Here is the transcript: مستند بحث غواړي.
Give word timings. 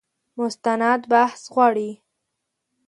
مستند 0.39 1.01
بحث 1.11 1.41
غواړي. 1.53 1.91